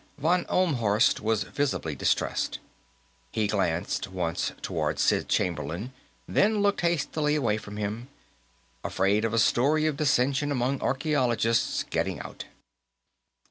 Von 0.17 0.45
Ohlmhorst 0.45 1.19
was 1.19 1.43
visibly 1.43 1.93
distressed; 1.93 2.57
he 3.31 3.45
glanced 3.45 4.07
once 4.07 4.51
toward 4.63 4.97
Sid 4.97 5.29
Chamberlain, 5.29 5.93
then 6.27 6.63
looked 6.63 6.81
hastily 6.81 7.35
away 7.35 7.57
from 7.57 7.77
him. 7.77 8.07
Afraid 8.83 9.23
of 9.25 9.31
a 9.35 9.37
story 9.37 9.85
of 9.85 9.97
dissension 9.97 10.51
among 10.51 10.81
archaeologists 10.81 11.83
getting 11.87 12.19
out. 12.19 12.45